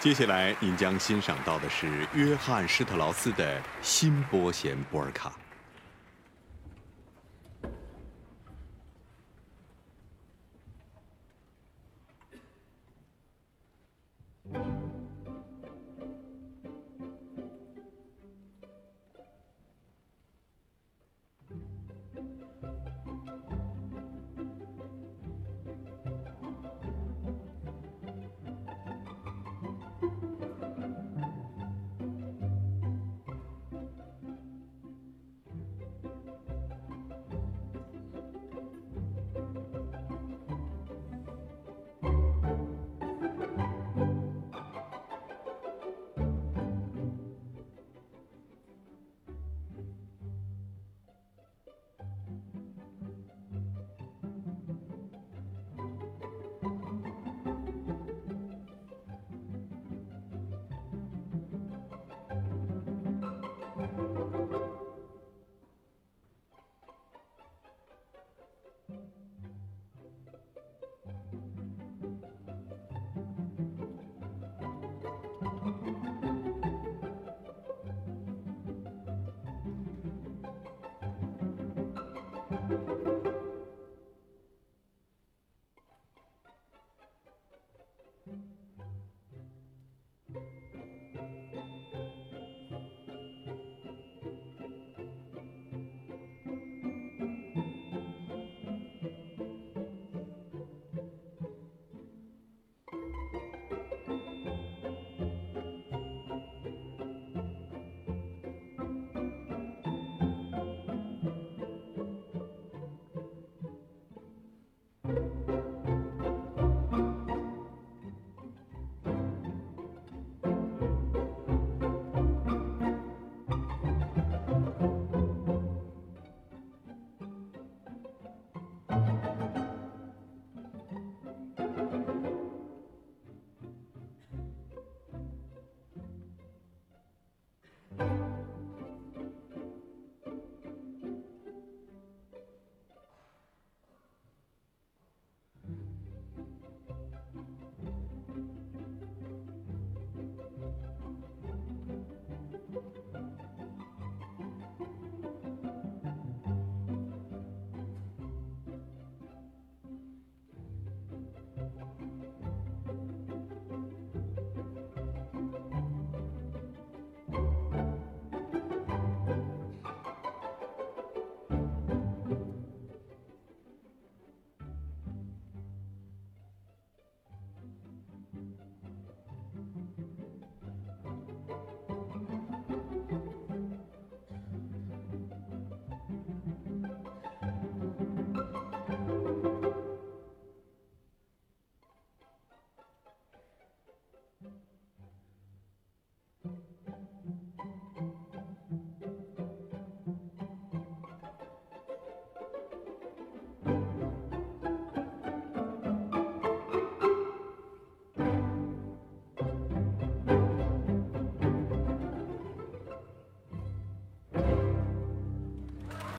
[0.00, 5.30] 接下来您将欣赏到的是约翰施特劳斯的新波弦波尔卡。